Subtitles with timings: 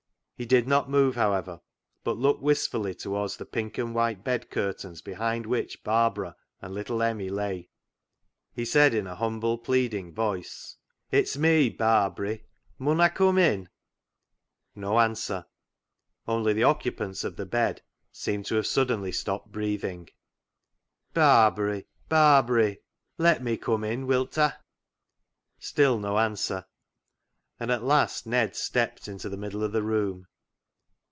[0.37, 1.61] He did not move, however,
[2.03, 7.03] but looked wistfully towards the pink and white bed curtains behind which Barbara and little
[7.03, 7.69] Emmie lay,
[8.51, 10.77] he said in a humble pleading voice
[11.11, 12.43] —"It's me, Barbary,
[12.79, 13.69] mun I cum in?"
[14.75, 15.45] No answer;
[16.27, 20.09] only the occupants of the bed seemed to have suddenly stopped breathing.
[21.13, 21.13] 24 CLOG SHOP
[21.55, 22.07] CHRONICLES" Barbary!
[22.73, 22.79] Barbary!
[23.19, 24.57] let me cum in, will ta?"
[25.59, 26.65] Still no answer,
[27.59, 30.25] and at last Ned stepped into the middle of the room.